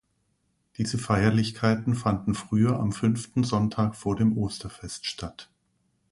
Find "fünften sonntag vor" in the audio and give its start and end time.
2.91-4.15